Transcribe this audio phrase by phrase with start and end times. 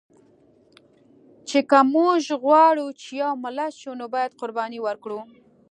[1.49, 5.19] چې که مونږ غواړو چې یو ملت شو، نو باید قرباني ورکړو